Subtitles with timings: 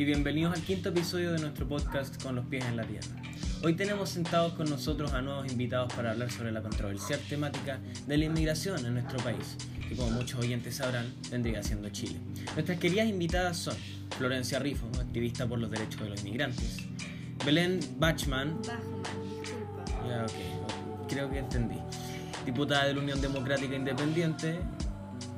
[0.00, 3.08] y bienvenidos al quinto episodio de nuestro podcast Con los pies en la tierra.
[3.62, 8.16] Hoy tenemos sentados con nosotros a nuevos invitados para hablar sobre la controversial temática de
[8.16, 12.16] la inmigración en nuestro país, que como muchos oyentes sabrán, vendría siendo Chile.
[12.54, 13.74] Nuestras queridas invitadas son
[14.16, 16.78] Florencia Rifo, activista por los derechos de los inmigrantes,
[17.44, 18.58] Belén Bachman,
[20.08, 20.24] ya,
[21.10, 21.76] creo que entendí,
[22.46, 24.60] diputada de la Unión Democrática Independiente,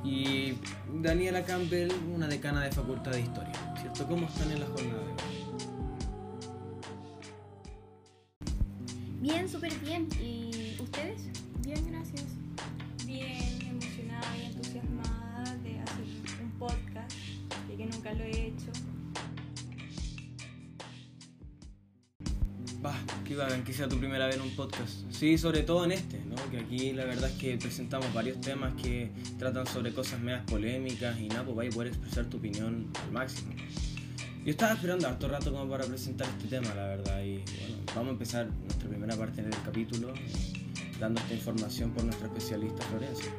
[0.05, 0.53] y
[1.01, 3.53] Daniela Campbell, una decana de Facultad de Historia,
[3.93, 5.13] ¿Cómo están en la jornada de hoy?
[9.21, 10.09] Bien, súper bien.
[10.19, 11.21] ¿Y ustedes?
[11.63, 12.25] Bien, gracias.
[13.05, 16.05] Bien, emocionada y entusiasmada de hacer
[16.43, 17.15] un podcast,
[17.69, 18.71] ya que nunca lo he hecho.
[22.81, 25.09] Bah, qué bacán que sea tu primera vez en un podcast.
[25.11, 26.35] Sí, sobre todo en este, ¿no?
[26.51, 31.17] Que aquí la verdad es que presentamos varios temas que tratan sobre cosas medias polémicas
[31.19, 33.53] y nada, pues vais a poder expresar tu opinión al máximo.
[34.43, 38.09] Yo estaba esperando harto rato como para presentar este tema, la verdad, y bueno, vamos
[38.09, 40.13] a empezar nuestra primera parte del capítulo
[40.99, 43.31] dando esta información por nuestra especialista Florencia.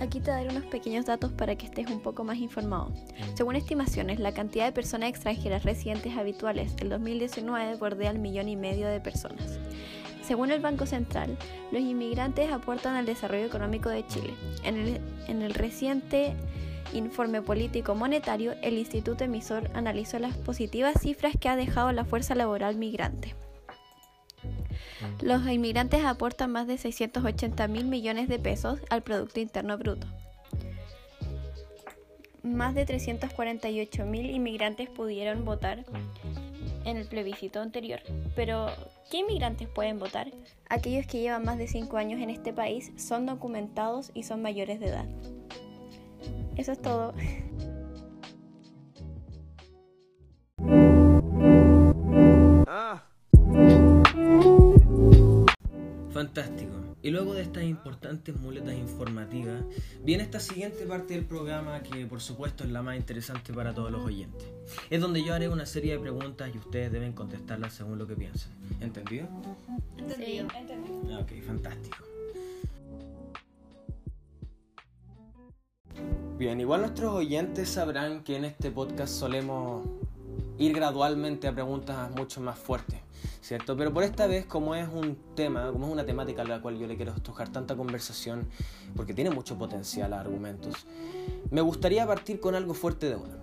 [0.00, 2.94] Aquí te daré unos pequeños datos para que estés un poco más informado.
[3.34, 8.56] Según estimaciones, la cantidad de personas extranjeras residentes habituales el 2019 bordea el millón y
[8.56, 9.58] medio de personas.
[10.28, 11.38] Según el Banco Central,
[11.72, 14.34] los inmigrantes aportan al desarrollo económico de Chile.
[14.62, 16.34] En el, en el reciente
[16.92, 22.34] informe político monetario, el instituto emisor analizó las positivas cifras que ha dejado la fuerza
[22.34, 23.34] laboral migrante.
[25.22, 30.08] Los inmigrantes aportan más de 680 mil millones de pesos al Producto Interno Bruto.
[32.42, 35.86] Más de 348 mil inmigrantes pudieron votar
[36.84, 38.00] en el plebiscito anterior.
[38.34, 38.68] Pero,
[39.10, 40.30] ¿qué inmigrantes pueden votar?
[40.68, 44.80] Aquellos que llevan más de 5 años en este país, son documentados y son mayores
[44.80, 45.06] de edad.
[46.56, 47.14] Eso es todo.
[56.12, 56.67] Fantástico.
[57.02, 59.62] Y luego de estas importantes muletas informativas,
[60.02, 63.92] viene esta siguiente parte del programa que por supuesto es la más interesante para todos
[63.92, 64.46] los oyentes.
[64.90, 68.16] Es donde yo haré una serie de preguntas y ustedes deben contestarlas según lo que
[68.16, 68.50] piensen.
[68.80, 69.28] ¿Entendido?
[70.16, 70.38] Sí.
[70.38, 70.40] Entendí.
[71.12, 71.96] Ah, Ok, fantástico.
[76.38, 79.84] Bien, igual nuestros oyentes sabrán que en este podcast solemos
[80.58, 83.00] ir gradualmente a preguntas mucho más fuertes,
[83.40, 83.76] ¿cierto?
[83.76, 86.78] Pero por esta vez, como es un tema, como es una temática a la cual
[86.78, 88.48] yo le quiero estrujar tanta conversación,
[88.96, 90.86] porque tiene mucho potencial a argumentos,
[91.50, 93.38] me gustaría partir con algo fuerte de una.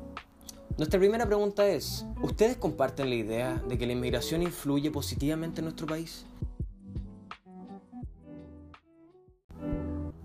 [0.78, 5.66] Nuestra primera pregunta es, ¿ustedes comparten la idea de que la inmigración influye positivamente en
[5.66, 6.25] nuestro país?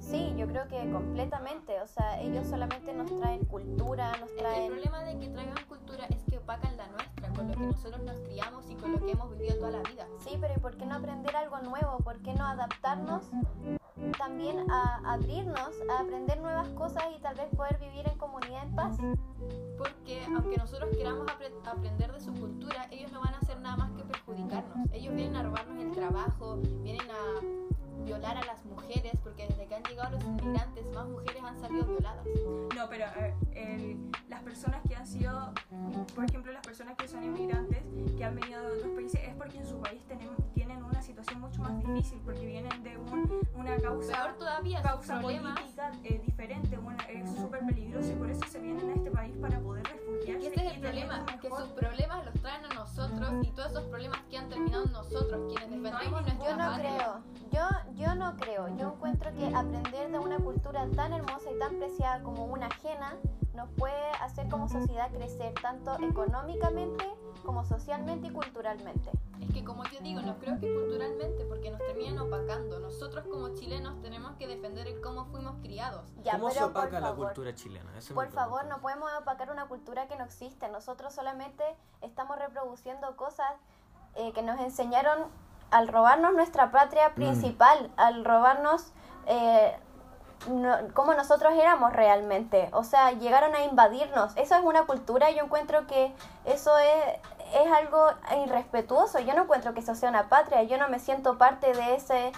[0.00, 1.80] Sí, yo creo que completamente.
[1.80, 4.72] O sea, ellos solamente nos traen cultura, nos El traen...
[4.72, 8.20] problema de que traigan cultura es que opacan la nuestra, con lo que nosotros nos
[8.20, 10.06] criamos y con lo que hemos vivido toda la vida.
[10.18, 11.96] Sí, pero ¿y por qué no aprender algo nuevo?
[12.04, 13.30] ¿Por qué no adaptarnos
[14.18, 18.74] también a abrirnos, a aprender nuevas cosas y tal vez poder vivir en comunidad en
[18.74, 18.98] paz?
[19.78, 23.76] Porque aunque nosotros queramos apre- aprender de su cultura, ellos no van a hacer nada
[23.76, 24.90] más que perjudicarnos.
[24.92, 27.69] Ellos vienen a robarnos el trabajo, vienen a
[28.04, 31.84] violar a las mujeres, porque desde que han llegado los inmigrantes, más mujeres han salido
[31.84, 32.24] violadas.
[32.76, 35.52] No, pero ver, el- las personas que han sido,
[36.14, 37.82] por ejemplo, las personas que son inmigrantes,
[38.16, 41.40] que han venido de otros países, es porque en su país tienen, tienen una situación
[41.40, 46.78] mucho más difícil, porque vienen de un- una causa, Peor todavía, causa política eh, diferente,
[46.78, 50.42] una- es súper peligroso y por eso se vienen a este país para poder refugiarse.
[50.42, 52.79] Y este es el tener problema, que sus problemas los traen a nosotros
[53.42, 56.96] y todos esos problemas que han terminado nosotros, quienes defendemos nuestra Yo no patria.
[56.96, 57.20] creo,
[57.52, 58.76] yo, yo no creo.
[58.76, 63.16] Yo encuentro que aprender de una cultura tan hermosa y tan preciada como una ajena
[63.54, 67.04] nos puede hacer como sociedad crecer tanto económicamente
[67.44, 69.10] como socialmente y culturalmente.
[69.40, 72.78] Es que como yo digo, no creo que culturalmente, porque nos terminan opacando.
[72.78, 76.12] Nosotros como chilenos tenemos que defender el cómo fuimos criados.
[76.22, 77.90] Ya, ¿Cómo se opaca la favor, cultura chilena?
[77.92, 80.68] Esa es mi Por favor, no podemos opacar una cultura que no existe.
[80.68, 81.64] Nosotros solamente
[82.02, 83.50] estamos reproduciendo cosas
[84.16, 85.18] eh, que nos enseñaron
[85.70, 88.92] al robarnos nuestra patria principal, al robarnos
[89.26, 89.76] eh,
[90.48, 92.68] no- cómo nosotros éramos realmente.
[92.72, 94.36] O sea, llegaron a invadirnos.
[94.36, 95.30] Eso es una cultura.
[95.30, 96.12] Yo encuentro que
[96.44, 97.18] eso es,
[97.54, 98.04] es algo
[98.44, 99.18] irrespetuoso.
[99.20, 100.62] Yo no encuentro que eso sea una patria.
[100.64, 102.32] Yo no me siento parte de ese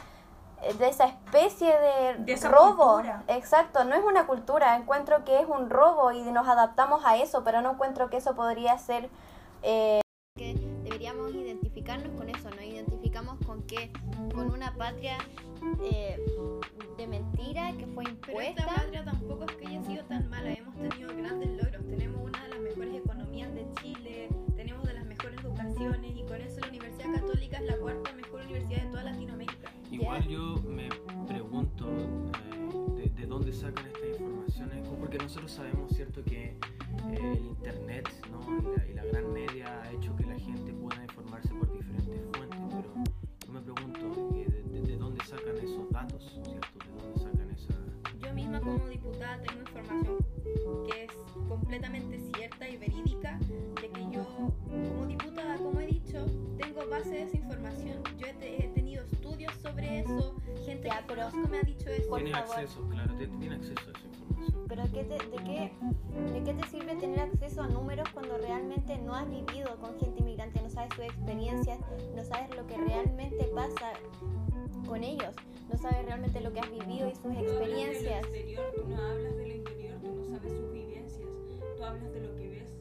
[0.79, 2.93] de esa especie de, De esa robo.
[2.95, 3.25] cultura.
[3.27, 7.43] Exacto, no es una cultura, encuentro que es un robo y nos adaptamos a eso,
[7.43, 9.11] pero no encuentro que eso podría ser...
[9.65, 10.02] eh,
[11.35, 13.91] identificarnos con eso, nos identificamos con que
[14.35, 15.19] con una patria
[15.83, 16.19] eh,
[16.97, 18.67] de mentira que fue Pero esta impuesta.
[18.67, 20.53] patria tampoco es que haya sido tan mala.
[20.53, 21.87] Hemos tenido grandes logros.
[21.87, 26.41] Tenemos una de las mejores economías de Chile, tenemos de las mejores educaciones y con
[26.41, 29.71] eso la Universidad Católica es la cuarta mejor universidad de toda Latinoamérica.
[29.91, 30.89] Igual yo me
[31.29, 36.57] pregunto eh, de, de dónde sacan estas informaciones, porque nosotros sabemos, ¿cierto?, que eh,
[37.35, 38.41] el Internet ¿no?
[38.59, 40.22] y, la, y la gran media ha hecho que
[63.39, 64.65] tiene acceso a esa información.
[64.69, 65.73] Pero ¿qué te- de, qué,
[66.33, 70.21] ¿de qué te sirve tener acceso a números cuando realmente no has vivido con gente
[70.21, 71.79] inmigrante, no sabes sus experiencias,
[72.15, 73.93] no sabes lo que realmente pasa
[74.87, 75.35] con ellos,
[75.71, 78.25] no sabes realmente lo que has vivido y sus Tú hablas de lo experiencias?
[78.25, 81.29] exterior, tú no hablas de lo interior, tú no sabes sus vivencias,
[81.77, 82.73] tú hablas de lo que ves.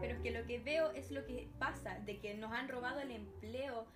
[0.00, 3.00] Pero es que lo que veo es lo que pasa, de que nos han robado
[3.00, 3.86] el empleo.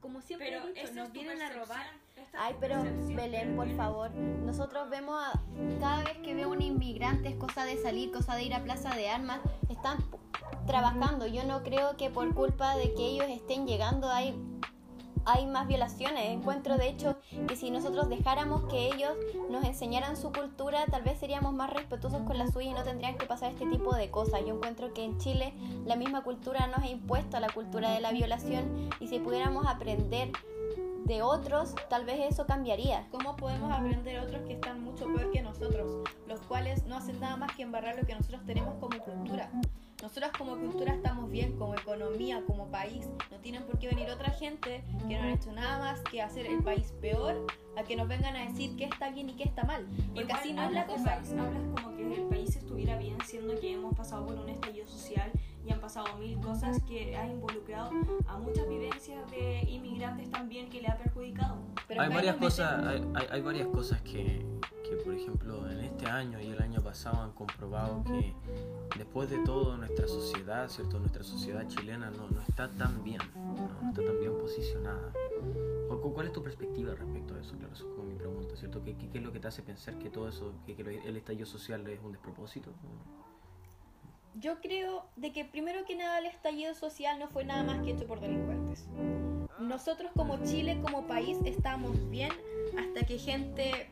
[0.00, 1.86] Como siempre Pero he dicho, nos vienen a robar.
[2.38, 2.76] Ay, pero
[3.14, 5.42] Belén, por favor, nosotros vemos a,
[5.80, 8.94] cada vez que veo un inmigrante es cosa de salir, cosa de ir a Plaza
[8.94, 9.98] de Armas, están
[10.66, 11.26] trabajando.
[11.26, 14.38] Yo no creo que por culpa de que ellos estén llegando hay,
[15.24, 16.30] hay más violaciones.
[16.30, 17.16] Encuentro de hecho
[17.48, 19.14] que si nosotros dejáramos que ellos
[19.50, 23.16] nos enseñaran su cultura, tal vez seríamos más respetuosos con la suya y no tendrían
[23.16, 24.42] que pasar este tipo de cosas.
[24.46, 25.54] Yo encuentro que en Chile
[25.86, 30.30] la misma cultura nos ha impuesto la cultura de la violación y si pudiéramos aprender
[31.08, 33.08] de otros, tal vez eso cambiaría.
[33.10, 36.06] ¿Cómo podemos aprender otros que están mucho peor que nosotros?
[36.28, 39.50] Los cuales no hacen nada más que embarrar lo que nosotros tenemos como cultura.
[40.02, 43.08] Nosotros como cultura estamos bien, como economía, como país.
[43.30, 46.46] No tienen por qué venir otra gente que no han hecho nada más que hacer
[46.46, 47.46] el país peor
[47.76, 49.86] a que nos vengan a decir qué está bien y qué está mal.
[50.14, 51.16] Porque Igual así no es la cosa.
[51.16, 54.86] país, hablas como que el país estuviera bien, siendo que hemos pasado por un estallido
[54.86, 55.32] social
[55.68, 57.90] y han pasado mil cosas que ha involucrado
[58.26, 61.58] a muchas vivencias de inmigrantes también que le ha perjudicado.
[61.86, 64.44] Pero hay varias cosas, hay, hay- hay varias cosas que,
[64.88, 68.34] que, por ejemplo, en este año y el año pasado han comprobado que
[68.96, 70.98] después de todo nuestra sociedad, ¿cierto?
[70.98, 75.12] Nuestra sociedad chilena no, no está tan bien, no, no está tan bien posicionada.
[75.88, 77.56] ¿Cu- cu- ¿Cuál es tu perspectiva respecto a eso?
[77.58, 78.82] Claro, eso es como mi pregunta, ¿cierto?
[78.82, 81.16] ¿Qué, qué, qué es lo que te hace pensar que todo eso, que, que el
[81.16, 82.70] estallido social es un despropósito?
[84.40, 87.90] Yo creo de que primero que nada el estallido social no fue nada más que
[87.92, 88.86] hecho por delincuentes.
[89.58, 92.30] Nosotros como Chile, como país, estábamos bien
[92.78, 93.90] hasta que gente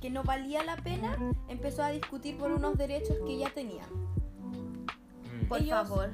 [0.00, 1.16] que no valía la pena
[1.48, 3.88] empezó a discutir por unos derechos que ya tenían.
[3.90, 5.46] Mm.
[5.48, 6.10] Por Ellos- favor.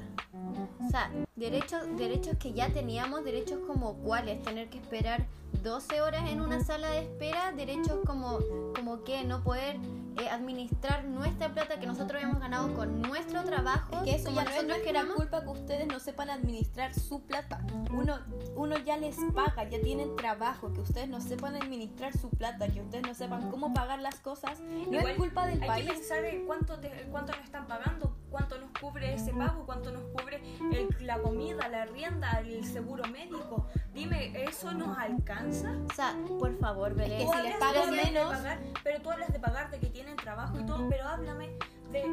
[0.85, 5.27] O sea, derechos, derechos que ya teníamos, derechos como cuáles, tener que esperar
[5.63, 8.39] 12 horas en una sala de espera, derechos como,
[8.75, 9.77] como que no poder
[10.19, 13.97] eh, administrar nuestra plata que nosotros hemos ganado con nuestro trabajo.
[13.97, 15.15] Es que eso ya no es nosotros nuestra queramos.
[15.15, 17.61] culpa que ustedes no sepan administrar su plata.
[17.91, 18.19] Uno,
[18.55, 22.81] uno ya les paga, ya tienen trabajo, que ustedes no sepan administrar su plata, que
[22.81, 24.59] ustedes no sepan cómo pagar las cosas.
[24.59, 25.85] No Igual es culpa del Hay país.
[25.87, 29.91] que pensar en cuánto, te- cuánto nos están pagando, cuánto nos cubre ese pago, cuánto
[29.91, 30.41] nos cubre
[30.73, 33.67] el- la comida, la rienda, el seguro médico.
[33.99, 35.75] Dime, ¿eso nos alcanza?
[35.91, 37.17] O sea, por favor, Belén.
[37.19, 40.15] que Tú si les pagan menos- pagar, pero tú hablas de pagar, de que tienen
[40.15, 41.49] trabajo y todo, pero háblame
[41.91, 42.05] de,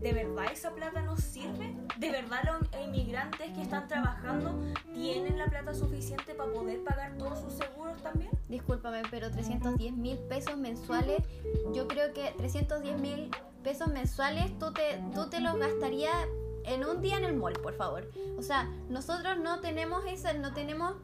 [0.00, 1.74] ¿de verdad esa plata nos sirve?
[1.98, 4.56] ¿De verdad los inmigrantes que están trabajando
[4.94, 8.30] tienen la plata suficiente para poder pagar todos sus seguros también?
[8.48, 11.24] Discúlpame, pero 310 mil pesos mensuales,
[11.74, 13.30] yo creo que 310 mil
[13.64, 16.14] pesos mensuales tú te, tú te los gastarías
[16.66, 18.08] en un día en el mall, por favor.
[18.38, 20.94] O sea, nosotros no tenemos esa, no tenemos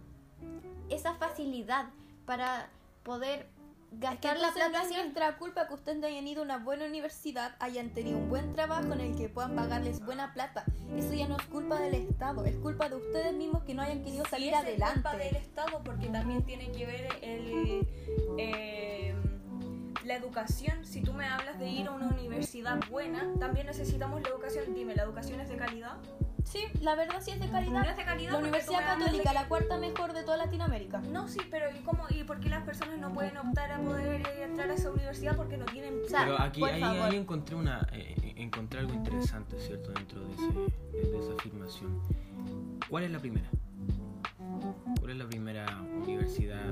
[0.91, 1.87] esa facilidad
[2.27, 2.69] para
[3.03, 3.47] poder
[3.91, 4.95] Que gastar la entonces no plata es así.
[5.03, 8.93] nuestra culpa que ustedes hayan ido a una buena universidad, hayan tenido un buen trabajo
[8.93, 10.65] en el que puedan pagarles buena plata.
[10.97, 14.03] Eso ya no es culpa del Estado, es culpa de ustedes mismos que no hayan
[14.05, 15.39] querido Sí, salir es culpa del adelante.
[15.39, 17.89] Estado porque también tiene que ver el,
[18.39, 19.15] eh,
[20.05, 20.85] la educación.
[20.85, 24.75] Si tú me hablas de ir a una universidad buena, también necesitamos la educación.
[24.75, 25.97] Dime, ¿la educación es de calidad?
[26.51, 27.83] Sí, la verdad sí es de calidad.
[27.83, 30.99] No es de calidad La Universidad Católica, la cuarta mejor de toda Latinoamérica.
[31.01, 32.05] No, sí, pero ¿y cómo?
[32.09, 35.37] ¿Y por qué las personas no pueden optar a poder eh, entrar a esa universidad
[35.37, 37.03] porque no tienen O sea, Pero aquí por ahí, favor.
[37.03, 39.93] ahí encontré una eh, encontré algo interesante, ¿cierto?
[39.93, 40.47] Dentro de, ese,
[41.07, 42.01] de, de esa afirmación.
[42.89, 43.49] ¿Cuál es la primera?
[44.99, 45.67] ¿Cuál es la primera
[46.03, 46.65] universidad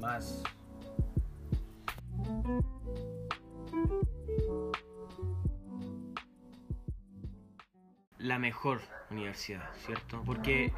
[0.00, 0.42] más
[8.20, 10.22] la mejor universidad, ¿cierto?
[10.24, 10.72] Porque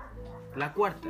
[0.57, 1.09] la cuarta,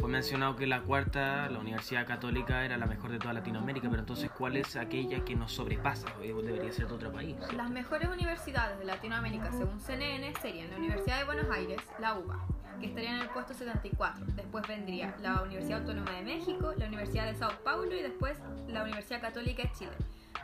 [0.00, 4.00] fue mencionado que la cuarta, la Universidad Católica, era la mejor de toda Latinoamérica, pero
[4.00, 6.08] entonces, ¿cuál es aquella que nos sobrepasa?
[6.16, 7.36] O Debería ser de otro país.
[7.36, 7.56] ¿cierto?
[7.56, 12.38] Las mejores universidades de Latinoamérica, según CNN, serían la Universidad de Buenos Aires, la UBA,
[12.80, 14.26] que estaría en el puesto 74.
[14.34, 18.38] Después vendría la Universidad Autónoma de México, la Universidad de Sao Paulo y después
[18.68, 19.92] la Universidad Católica de Chile.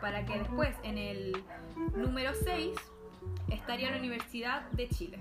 [0.01, 1.45] Para que después, en el
[1.95, 2.73] número 6,
[3.51, 5.19] estaría la Universidad de Chile.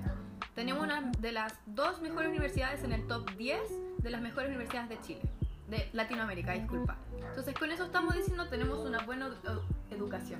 [0.56, 3.60] Tenemos una de las dos mejores universidades en el top 10
[4.00, 5.22] de las mejores universidades de Chile.
[5.68, 6.98] De Latinoamérica, disculpa.
[7.28, 10.40] Entonces, con eso estamos diciendo tenemos una buena edu- educación.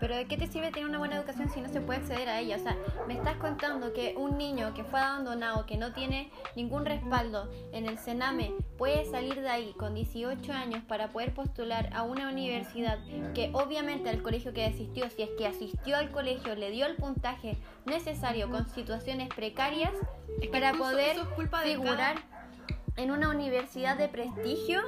[0.00, 2.38] Pero ¿de qué te sirve tener una buena educación si no se puede acceder a
[2.38, 2.56] ella?
[2.56, 2.76] O sea,
[3.08, 7.86] me estás contando que un niño que fue abandonado, que no tiene ningún respaldo en
[7.86, 12.98] el Sename, puede salir de ahí con 18 años para poder postular a una universidad
[13.34, 16.94] que obviamente al colegio que asistió, si es que asistió al colegio, le dio el
[16.94, 19.92] puntaje necesario con situaciones precarias
[20.28, 22.48] Es que para poder eso es culpa de figurar cada-
[22.96, 24.80] en una universidad de prestigio.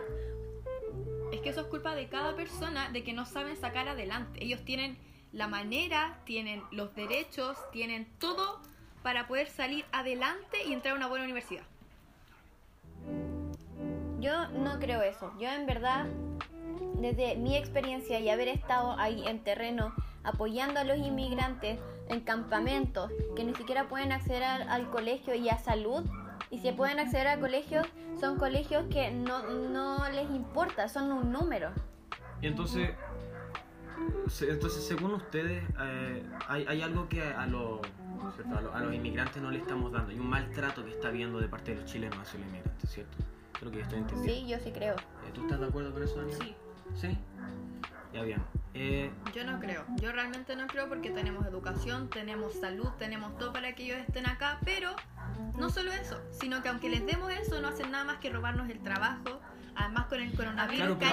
[1.43, 4.45] Que eso es culpa de cada persona de que no saben sacar adelante.
[4.45, 4.99] Ellos tienen
[5.33, 8.61] la manera, tienen los derechos, tienen todo
[9.03, 11.63] para poder salir adelante y entrar a una buena universidad.
[14.21, 15.33] Yo no creo eso.
[15.39, 16.07] Yo en verdad,
[16.95, 19.95] desde mi experiencia y haber estado ahí en terreno
[20.25, 25.49] apoyando a los inmigrantes en campamentos que ni siquiera pueden acceder al, al colegio y
[25.49, 26.05] a salud,
[26.51, 27.83] y si pueden acceder al colegio,
[28.19, 31.71] son colegios que no, no les importa, son un número.
[32.43, 32.91] Y entonces,
[34.41, 37.81] entonces según ustedes, eh, hay, hay algo que a, los,
[38.35, 38.57] ¿cierto?
[38.57, 40.11] a, lo- a los inmigrantes no le estamos dando.
[40.11, 43.17] Hay un maltrato que está habiendo de parte de los chilenos hacia los inmigrantes, ¿cierto?
[43.59, 44.35] Creo que yo estoy entendiendo.
[44.41, 44.97] Sí, yo sí creo.
[45.35, 46.39] ¿Tú estás de acuerdo con eso, Daniel?
[46.41, 46.57] Sí,
[46.97, 47.19] ¿Sí?
[48.13, 48.43] Ya bien.
[48.75, 49.85] Eh, yo no creo.
[50.01, 54.27] Yo realmente no creo porque tenemos educación, tenemos salud, tenemos todo para que ellos estén
[54.29, 54.95] acá, pero
[55.59, 58.69] no solo eso, sino que aunque les demos eso, no hacen nada más que robarnos
[58.71, 59.41] el trabajo.
[59.77, 61.13] Además con el coronavirus Claro, que hay-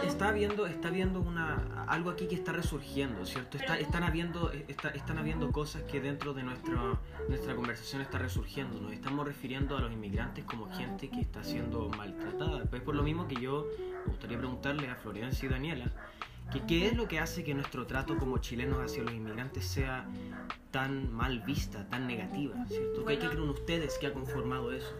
[0.00, 3.58] hay- está habiendo, está habiendo una, algo aquí que está resurgiendo, ¿cierto?
[3.58, 6.98] Está- están, habiendo, está- están habiendo cosas que dentro de nuestra,
[7.28, 8.80] nuestra conversación está resurgiendo.
[8.80, 12.64] Nos estamos refiriendo a los inmigrantes como gente que está siendo maltratada.
[12.64, 13.66] Pues por lo mismo que yo
[14.06, 15.92] me gustaría preguntarle a Florencia y Daniela,
[16.52, 20.06] que qué es lo que hace que nuestro trato como chilenos hacia los inmigrantes sea
[20.70, 23.04] tan mal vista, tan negativa, ¿cierto?
[23.04, 23.30] ¿Qué, qué Bueno.
[23.30, 24.94] creen ustedes que ha conformado eso?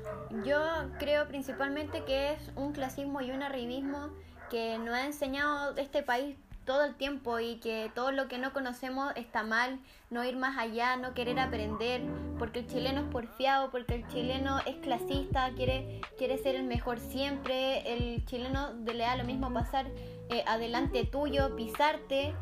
[0.45, 0.61] Yo
[0.99, 4.11] creo principalmente que es un clasismo y un arribismo
[4.50, 6.37] que nos ha enseñado este país
[6.69, 10.59] todo el tiempo y que todo lo que no conocemos está mal, no ir más
[10.59, 12.02] allá, no querer aprender,
[12.38, 17.00] porque el chileno es porfiado, porque el chileno es clasista, quiere, quiere ser el mejor
[17.00, 19.87] siempre, el chileno le da lo mismo pasar
[20.30, 22.35] eh, adelante tuyo, pisarte,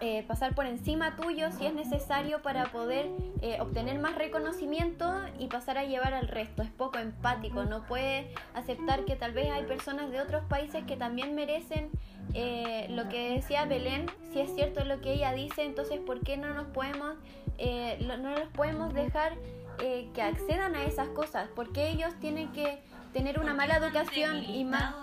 [0.00, 3.10] eh, pasar por encima tuyo si es necesario para poder
[3.42, 6.62] eh, obtener más reconocimiento y pasar a llevar al resto.
[6.62, 10.96] Es poco empático, no puede aceptar que tal vez hay personas de otros países que
[10.96, 11.90] también merecen
[12.34, 16.36] eh, lo que decía Belén, si es cierto lo que ella dice, entonces ¿por qué
[16.36, 17.16] no nos podemos,
[17.58, 19.36] eh, no los podemos dejar
[19.80, 21.48] eh, que accedan a esas cosas?
[21.56, 22.82] Porque ellos tienen que
[23.12, 24.94] tener una ¿Por qué mala educación y más...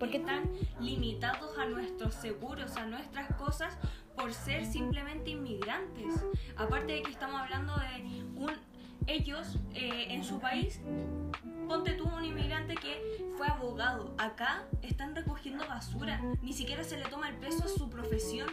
[0.00, 3.76] porque- están limitados a nuestros seguros, a nuestras cosas
[4.16, 6.24] por ser simplemente inmigrantes.
[6.56, 8.50] Aparte de que estamos hablando de un
[9.06, 10.80] ellos eh, en su país,
[11.68, 14.14] ponte tú un inmigrante que fue abogado.
[14.18, 16.20] Acá están recogiendo basura.
[16.42, 18.48] Ni siquiera se le toma el peso a su profesión.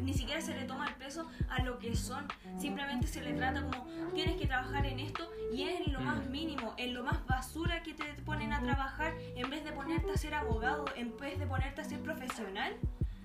[0.00, 2.26] Ni siquiera se le toma el peso a lo que son.
[2.58, 6.24] Simplemente se le trata como tienes que trabajar en esto y es en lo más
[6.26, 6.30] Mm.
[6.30, 10.16] mínimo, en lo más basura que te ponen a trabajar en vez de ponerte a
[10.16, 12.74] ser abogado, en vez de ponerte a ser profesional.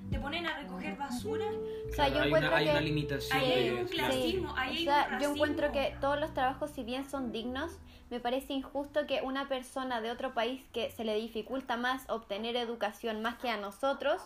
[0.10, 1.46] Te ponen a recoger basura.
[1.89, 2.72] O sea, yo hay, encuentro una, hay que...
[2.72, 3.38] una limitación.
[3.39, 6.34] Ahí hay de- un clasismo, ahí hay o sea, un yo encuentro que todos los
[6.34, 7.72] trabajos, si bien son dignos,
[8.10, 12.58] me parece injusto que una persona de otro país que se le dificulta más obtener
[12.58, 14.22] educación más que a nosotros,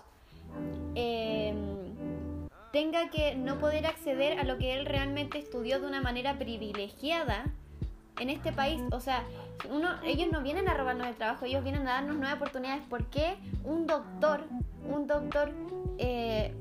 [0.95, 1.53] eh,
[2.75, 7.45] tenga que no poder acceder a lo que él realmente estudió de una manera privilegiada
[8.19, 8.81] en este país.
[8.91, 9.23] O sea,
[9.69, 12.83] uno, ellos no vienen a robarnos el trabajo, ellos vienen a darnos nuevas oportunidades.
[12.89, 14.41] ¿Por qué un doctor,
[14.93, 15.53] un doctor
[15.99, 16.53] eh,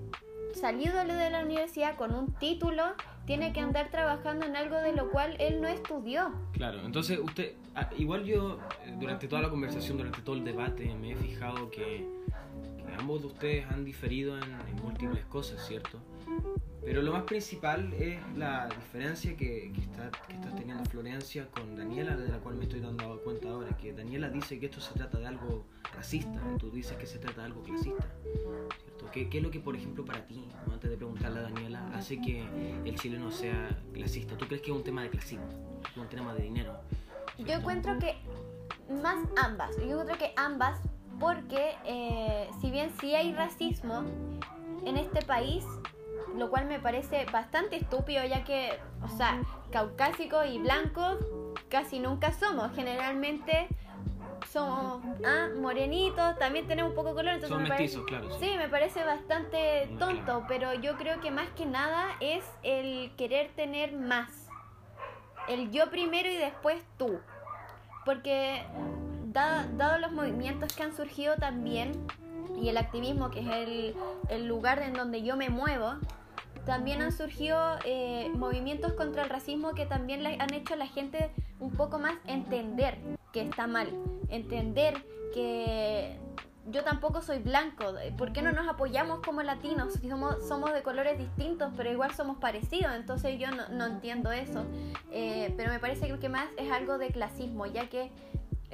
[0.54, 2.84] salido de la universidad con un título,
[3.26, 6.32] tiene que andar trabajando en algo de lo cual él no estudió?
[6.52, 10.94] Claro, entonces usted, ah, igual yo eh, durante toda la conversación, durante todo el debate,
[10.94, 12.06] me he fijado que,
[12.43, 12.43] que
[12.98, 16.00] ambos de ustedes han diferido en, en múltiples cosas, ¿cierto?
[16.84, 21.76] Pero lo más principal es la diferencia que, que está, que está teniendo Florencia con
[21.76, 24.92] Daniela, de la cual me estoy dando cuenta ahora, que Daniela dice que esto se
[24.92, 28.06] trata de algo racista, tú dices que se trata de algo clasista,
[28.82, 29.10] ¿cierto?
[29.12, 32.20] ¿Qué, qué es lo que, por ejemplo, para ti, antes de preguntarle a Daniela, hace
[32.20, 32.44] que
[32.84, 34.36] el chileno sea clasista?
[34.36, 35.48] ¿Tú crees que es un tema de clasismo?
[35.90, 36.78] ¿Es un tema de dinero?
[37.38, 38.14] Yo encuentro que
[39.02, 39.74] más ambas.
[39.78, 40.80] Yo creo que ambas
[41.24, 44.02] porque eh, si bien sí hay racismo
[44.84, 45.64] en este país,
[46.36, 49.40] lo cual me parece bastante estúpido ya que, o sea,
[49.72, 51.16] caucásicos y blancos
[51.70, 52.74] casi nunca somos.
[52.74, 53.68] Generalmente
[54.52, 57.34] somos ah, morenitos, también tenemos un poco de color.
[57.34, 58.38] Entonces Son me parece- mestizos, claro.
[58.38, 58.44] sí.
[58.50, 60.44] Sí, me parece bastante tonto, claro.
[60.46, 64.48] pero yo creo que más que nada es el querer tener más.
[65.48, 67.18] El yo primero y después tú.
[68.04, 68.62] Porque
[69.34, 71.92] da- dado los movimientos que han surgido también
[72.56, 73.94] y el activismo, que es
[74.30, 75.94] el, lugar en donde yo me muevo,
[76.64, 80.86] también han surgido eh, movimientos contra el racismo que también le han hecho a la
[80.86, 82.96] gente un poco más entender
[83.32, 83.88] que está mal,
[84.28, 86.16] entender que
[86.66, 87.84] yo tampoco soy blanco,
[88.16, 89.94] ¿por qué no nos apoyamos como latinos?
[90.08, 94.64] Somos, somos de colores distintos, pero igual somos parecidos, entonces yo no, entiendo eso.
[95.10, 98.10] Eh, pero me parece que más es algo de clasismo, ya que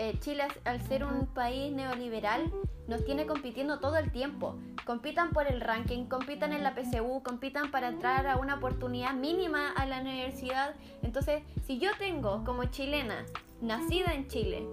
[0.00, 2.50] eh, Chile, al ser un país neoliberal,
[2.88, 4.56] nos tiene compitiendo todo el tiempo.
[4.86, 9.70] Compitan por el ranking, compitan en la PSU, compitan para entrar a una oportunidad mínima
[9.72, 10.74] a la universidad.
[11.02, 13.26] Entonces, si yo tengo como chilena,
[13.60, 14.66] nacida en Chile,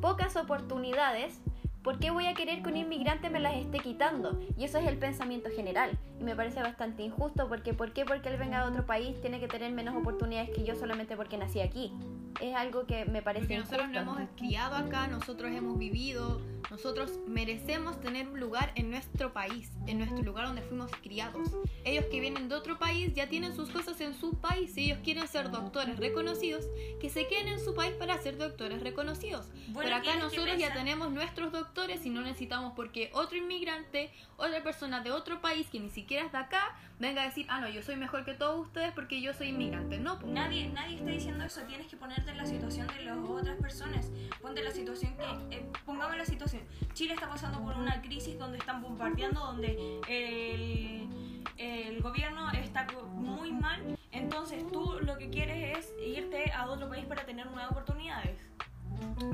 [0.00, 1.42] pocas oportunidades,
[1.82, 4.40] ¿por qué voy a querer que un inmigrante me las esté quitando?
[4.56, 5.98] Y eso es el pensamiento general.
[6.18, 9.38] Y me parece bastante injusto porque ¿por qué porque él venga de otro país tiene
[9.38, 11.92] que tener menos oportunidades que yo solamente porque nací aquí?
[12.40, 17.18] Es algo que me parece Porque nosotros nos hemos criado acá, nosotros hemos vivido, nosotros
[17.26, 21.50] merecemos tener un lugar en nuestro país, en nuestro lugar donde fuimos criados.
[21.84, 24.72] Ellos que vienen de otro país ya tienen sus cosas en su país.
[24.74, 26.64] Si ellos quieren ser doctores reconocidos,
[27.00, 29.48] que se queden en su país para ser doctores reconocidos.
[29.68, 34.62] Bueno, Pero acá nosotros ya tenemos nuestros doctores y no necesitamos porque otro inmigrante, otra
[34.62, 37.68] persona de otro país que ni siquiera es de acá, venga a decir, ah, no,
[37.68, 39.98] yo soy mejor que todos ustedes porque yo soy inmigrante.
[39.98, 40.32] No, pues.
[40.32, 44.10] Nadie, nadie está diciendo eso, tienes que ponerte en la situación de las otras personas.
[44.40, 46.51] Ponte la situación que, eh, pongamos la situación.
[46.94, 53.98] Chile está pasando por una crisis donde están bombardeando, donde el, gobierno está muy mal.
[54.10, 58.40] Entonces tú lo que quieres es irte a otro país para tener nuevas oportunidades.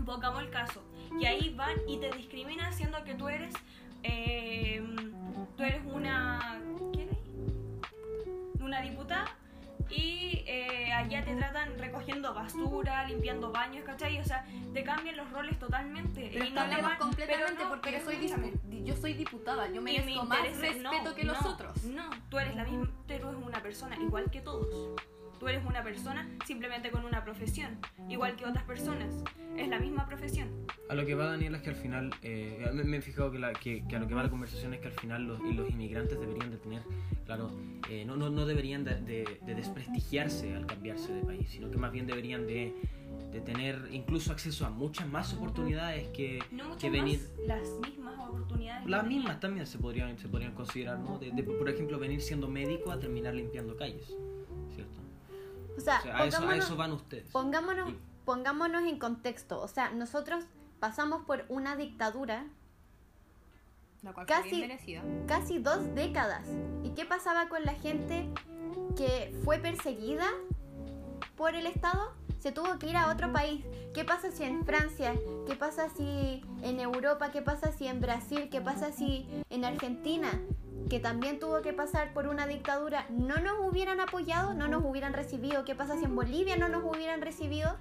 [0.05, 0.83] Pongamos el caso.
[1.19, 3.55] Y ahí van y te discriminan siendo que tú eres,
[4.03, 4.83] eh,
[5.57, 6.61] tú eres una,
[6.93, 7.19] ¿qué eres?
[8.61, 9.38] Una diputada
[9.91, 14.19] y eh, allá te tratan recogiendo basura, limpiando baños, ¿cachai?
[14.19, 16.31] O sea, te cambian los roles totalmente.
[16.33, 19.77] Pero y no hablamos van- completamente pero no, porque yo soy, yo soy diputada, yo
[19.77, 21.83] Y me merezco más respeto no, que los no, otros.
[21.85, 24.95] No, tú eres la misma, tú eres una persona igual que todos.
[25.39, 29.23] Tú eres una persona simplemente con una profesión, igual que otras personas.
[29.57, 30.49] Es la misma profesión.
[30.89, 33.39] A lo que va Daniel es que al final, eh, me, me he fijado que,
[33.39, 35.69] la- que- que a lo que va la conversación es que al final los, los
[35.71, 36.83] inmigrantes deberían de tener,
[37.27, 37.51] claro,
[37.91, 41.77] eh, no, no, no deberían de, de- de desprestigiarse al cambiarse de país, sino que
[41.77, 42.73] más bien deberían de,
[43.33, 47.21] de tener incluso acceso a muchas más oportunidades que, No que más venir...
[47.47, 48.89] las mismas oportunidades.
[48.89, 51.19] Las mismas también se podrían, se podrían considerar, ¿no?
[51.19, 54.15] De, de, por ejemplo, venir siendo médico a terminar limpiando calles.
[55.79, 57.31] O sea, O sea, a, eso, a pongámonos- eso van ustedes.
[57.31, 59.61] Pongámonos, Y- pongámonos en contexto.
[59.61, 60.45] O sea, nosotros
[60.81, 62.47] pasamos por una dictadura
[64.03, 65.03] La cual Casi- fue bien merecida.
[65.27, 66.47] casi dos décadas.
[66.85, 68.29] ¿Y qué pasaba con la gente
[68.97, 70.27] que fue perseguida
[71.37, 72.13] por el Estado?
[72.39, 73.65] Se tuvo que ir a otro país.
[73.95, 75.15] ¿Qué pasa si en Francia?
[75.47, 77.31] ¿Qué pasa si en Europa?
[77.33, 78.49] ¿Qué pasa si en Brasil?
[78.51, 80.29] ¿Qué pasa si en Argentina?
[80.89, 83.07] Que también tuvo que pasar por una dictadura.
[83.11, 84.55] ¿No nos hubieran apoyado?
[84.55, 85.65] ¿No nos hubieran recibido?
[85.65, 87.77] ¿Qué pasa si en Bolivia no nos hubieran recibido?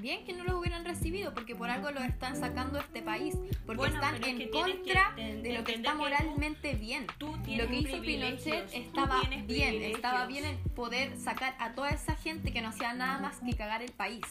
[0.00, 3.34] Bien que no los hubieran recibido, porque por algo los están sacando de este país,
[3.64, 6.74] porque Bueno, están es en que tienes que contra de lo que está que moralmente
[6.74, 7.06] bien.
[7.18, 12.14] Tú Lo que hizo Pinochet estaba bien, estaba bien en poder sacar a toda esa
[12.16, 14.24] gente que no hacía nada más que cagar el país.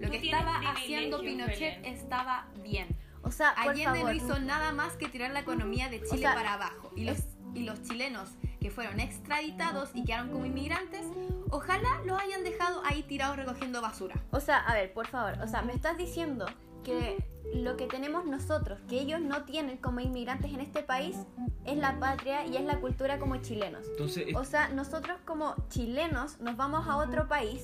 [0.00, 1.84] Lo Tú que estaba haciendo Pinochet Belén.
[1.94, 2.86] estaba bien.
[3.22, 4.04] O sea, por Allende favor.
[4.04, 6.92] no hizo nada más que tirar la economía de Chile sea, para abajo.
[6.94, 7.18] Y los,
[7.54, 8.28] y los chilenos
[8.60, 11.06] que fueron extraditados y quedaron como inmigrantes,
[11.50, 14.16] ojalá los hayan dejado ahí tirados recogiendo basura.
[14.30, 16.46] O sea, a ver, por favor, o sea, me estás diciendo
[16.84, 17.16] que
[17.54, 21.16] lo que tenemos nosotros, que ellos no tienen como inmigrantes en este país,
[21.64, 23.86] es la patria y es la cultura como chilenos.
[23.88, 27.62] Entonces, O sea, nosotros como chilenos nos vamos a otro país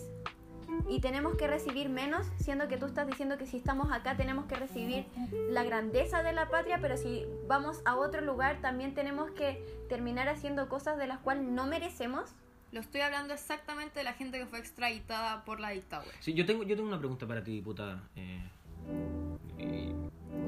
[0.88, 4.46] y tenemos que recibir menos, siendo que tú estás diciendo que si estamos acá tenemos
[4.46, 5.06] que recibir
[5.50, 10.28] la grandeza de la patria, pero si vamos a otro lugar también tenemos que terminar
[10.28, 12.30] haciendo cosas de las cuales no merecemos.
[12.72, 16.14] Lo estoy hablando exactamente de la gente que fue extraditada por la dictadura.
[16.20, 18.02] sí, yo, tengo, yo tengo una pregunta para ti, diputada.
[18.16, 18.42] Eh,
[19.58, 19.92] y-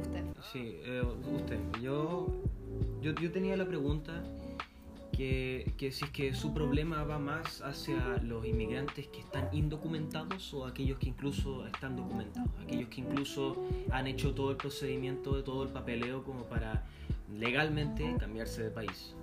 [0.00, 0.24] Usted.
[0.52, 1.02] Sí, eh,
[1.36, 1.58] usted.
[1.82, 2.26] Yo,
[3.02, 4.22] yo, yo tenía la pregunta
[5.16, 10.52] que, que si es que su problema va más hacia los inmigrantes que están indocumentados
[10.54, 13.56] o aquellos que incluso están documentados, aquellos que incluso
[13.90, 16.84] han hecho todo el procedimiento de todo el papeleo como para
[17.38, 19.14] legalmente cambiarse de país.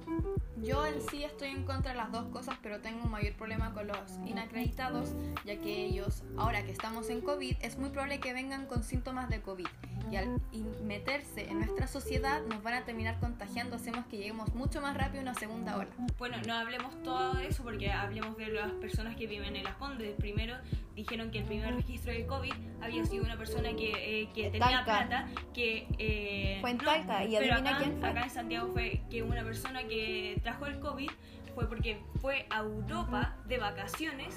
[0.63, 3.73] Yo en sí estoy en contra de las dos cosas, pero tengo un mayor problema
[3.73, 3.97] con los
[4.27, 5.09] inacreditados,
[5.43, 9.27] ya que ellos, ahora que estamos en COVID, es muy probable que vengan con síntomas
[9.29, 9.65] de COVID.
[10.11, 10.39] Y al
[10.83, 15.19] meterse en nuestra sociedad nos van a terminar contagiando, hacemos que lleguemos mucho más rápido
[15.21, 15.89] a una segunda ola.
[16.19, 19.75] Bueno, no hablemos todo de eso porque hablemos de las personas que viven en Las
[19.75, 20.13] Condes.
[20.17, 20.55] Primero
[20.95, 24.83] dijeron que el primer registro de COVID había sido una persona que, eh, que tenía
[24.83, 25.87] plata, que...
[25.97, 28.09] eh, Fue en no, Talca, y pero adivina acá, quién fue.
[28.09, 30.00] acá en Santiago fue que una persona que
[30.43, 31.09] trajo el COVID
[31.53, 34.33] fue porque fue a Europa de vacaciones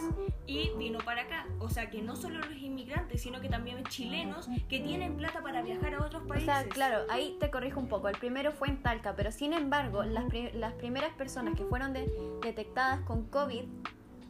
[0.49, 1.47] y vino para acá.
[1.61, 5.63] O sea, que no solo los inmigrantes, sino que también chilenos que tienen plata para
[5.63, 6.47] viajar a otros O países.
[6.47, 8.09] sea, claro, ahí te corrijo un poco.
[8.09, 11.93] El primero fue en Talca, pero sin embargo, las, pri- las primeras personas que fueron
[11.93, 12.11] de-
[12.43, 13.63] detectadas con COVID,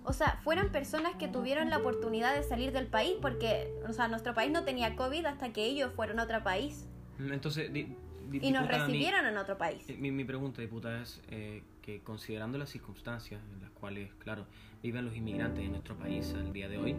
[0.05, 4.09] o sea, fueron personas que tuvieron la oportunidad de salir del país porque, o sea,
[4.09, 6.87] nuestro país no tenía COVID hasta que ellos fueron a otro país
[7.19, 7.71] Entonces,
[8.33, 9.83] y nos mi- recibieron en otro país.
[9.99, 14.47] Mi, mi pregunta, diputada, es eh, que considerando las circunstancias en las cuales, claro,
[14.83, 16.97] viven los inmigrantes en nuestro país al día de hoy,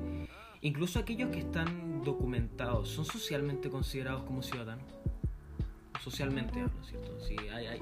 [0.62, 4.86] incluso aquellos que están documentados, ¿son socialmente considerados como ciudadanos?
[6.04, 7.20] Socialmente hablo, ¿cierto?
[7.22, 7.68] Sí, hay...
[7.68, 7.80] hay.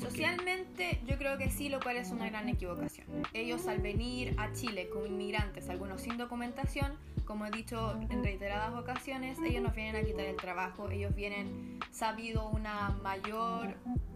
[0.00, 3.06] Socialmente yo creo que sí, lo cual es una gran equivocación.
[3.34, 8.74] Ellos al venir a Chile como inmigrantes, algunos sin documentación, como he dicho en reiteradas
[8.74, 13.74] ocasiones, ellos nos vienen a quitar el trabajo, ellos vienen sabido una mayor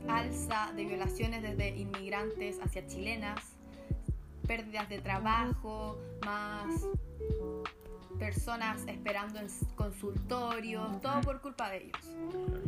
[0.09, 3.41] alza de violaciones desde inmigrantes hacia chilenas,
[4.47, 6.87] pérdidas de trabajo, más
[8.19, 12.11] personas esperando en consultorios, todo por culpa de ellos.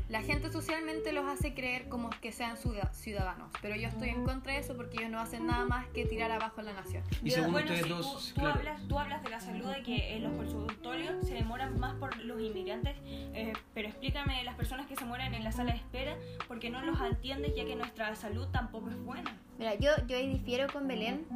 [0.09, 4.24] La gente socialmente los hace creer como que sean ciuda- ciudadanos, pero yo estoy en
[4.24, 7.02] contra de eso porque ellos no hacen nada más que tirar abajo la nación.
[7.22, 9.66] Y según bueno, ustedes sí, dos, tú, tú claro, hablas, tú hablas de la salud,
[9.72, 14.54] de que en los consultorios se demoran más por los inmigrantes, eh, pero explícame las
[14.56, 16.16] personas que se mueren en la sala de espera,
[16.48, 19.37] porque no los atiendes ya que nuestra salud tampoco es buena.
[19.59, 21.26] Mira, yo, yo ahí difiero con Belén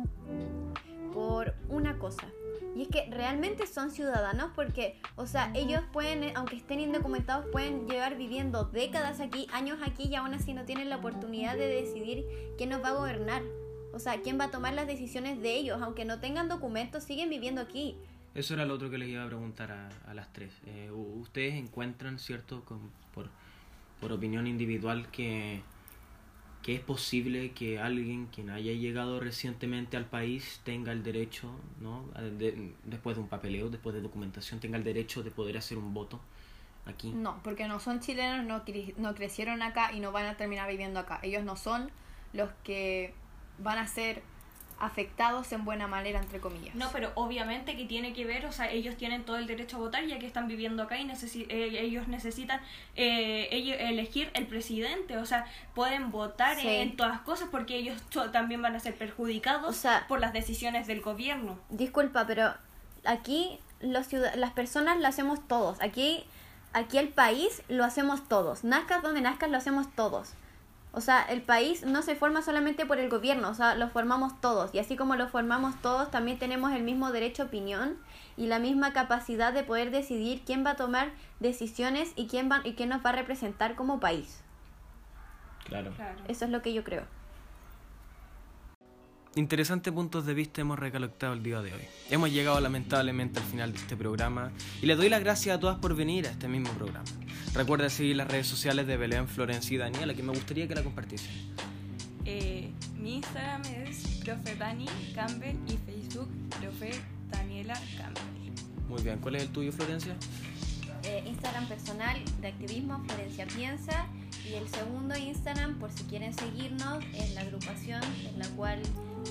[1.12, 2.26] por una cosa.
[2.76, 7.88] Y es que realmente son ciudadanos porque, o sea, ellos pueden, aunque estén indocumentados, pueden
[7.88, 12.24] llevar viviendo décadas aquí, años aquí y aún así no tienen la oportunidad de decidir
[12.56, 13.42] quién nos va a gobernar.
[13.92, 17.28] O sea, quién va a tomar las decisiones de ellos, aunque no tengan documentos, siguen
[17.28, 17.96] viviendo aquí.
[18.36, 20.52] Eso era lo otro que les iba a preguntar a, a las tres.
[20.66, 23.26] Eh, ¿Ustedes encuentran, cierto, con- por,
[24.00, 25.62] por opinión individual, que,
[26.62, 32.04] que es posible que alguien quien haya llegado recientemente al país tenga el derecho, ¿no?
[32.38, 35.94] De- después de un papeleo, después de documentación, tenga el derecho de poder hacer un
[35.94, 36.20] voto
[36.86, 37.10] aquí?
[37.10, 40.68] No, porque no son chilenos, no, cre- no crecieron acá y no van a terminar
[40.68, 41.18] viviendo acá.
[41.22, 41.90] Ellos no son
[42.34, 43.14] los que
[43.58, 44.22] van a ser
[44.80, 46.74] afectados en buena manera, entre comillas.
[46.74, 49.80] No, pero obviamente que tiene que ver, o sea, ellos tienen todo el derecho a
[49.80, 52.60] votar ya que están viviendo acá y necesi- eh, ellos necesitan
[52.96, 56.66] eh, ellos elegir el presidente, o sea, pueden votar Sí.
[56.66, 57.96] en todas cosas porque ellos
[58.32, 61.58] también van a ser perjudicados O sea- por las decisiones del gobierno.
[61.68, 62.54] Disculpa, pero
[63.04, 65.80] aquí los ciudad- las personas lo hacemos todos.
[65.80, 66.24] Aquí,
[66.72, 68.64] aquí el país lo hacemos todos.
[68.64, 70.32] Nazcas donde nazcas lo hacemos todos.
[70.92, 74.40] O sea, el país no se forma solamente por el gobierno, o sea, lo formamos
[74.40, 74.74] todos.
[74.74, 77.96] Y así como lo formamos todos, también tenemos el mismo derecho a opinión
[78.36, 82.60] y la misma capacidad de poder decidir quién va a tomar decisiones y quién, va,
[82.64, 84.42] y quién nos va a representar como país.
[85.64, 85.92] Claro.
[85.92, 86.18] Claro.
[86.26, 87.04] Eso es lo que yo creo.
[89.36, 91.82] Interesantes puntos de vista hemos recolectado el día de hoy.
[92.10, 94.50] Hemos llegado lamentablemente al final de este programa
[94.82, 97.04] y les doy las gracias a todas por venir a este mismo programa.
[97.54, 100.82] Recuerda seguir las redes sociales de Belén, Florencia y Daniela, que me gustaría que la
[100.82, 101.30] compartiesen.
[102.24, 106.28] Eh, mi Instagram es profe Dani Campbell y Facebook
[106.60, 106.90] profe
[107.30, 108.52] Daniela Campbell.
[108.88, 110.16] Muy bien, ¿cuál es el tuyo, Florencia?
[111.04, 114.06] eh, Instagram personal de activismo Florencia Piensa
[114.48, 118.82] y el segundo Instagram por si quieren seguirnos en la agrupación en la cual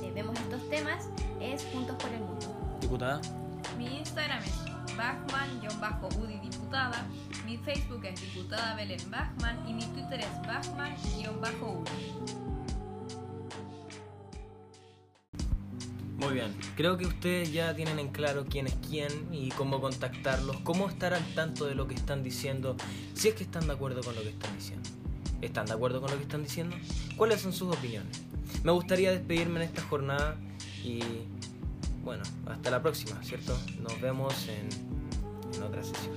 [0.02, 1.10] eh, vemos estos temas
[1.42, 2.78] es Juntos por el Mundo.
[2.82, 3.22] Diputada.
[3.78, 7.06] Mi Instagram es Bachman-Udi Diputada,
[7.46, 11.90] mi Facebook es Diputada Belén Bachman y mi Twitter es Bachman-Udi.
[16.18, 20.58] Muy bien, creo que ustedes ya tienen en claro quién es quién y cómo contactarlos,
[20.64, 22.76] cómo estar al tanto de lo que están diciendo,
[23.14, 24.90] si es que están de acuerdo con lo que están diciendo.
[25.42, 26.76] ¿Están de acuerdo con lo que están diciendo?
[27.16, 28.29] ¿Cuáles son sus opiniones?
[28.64, 30.36] Me gustaría despedirme en esta jornada
[30.84, 31.00] y
[32.04, 33.58] bueno, hasta la próxima, ¿cierto?
[33.82, 36.16] Nos vemos en, otra sesión.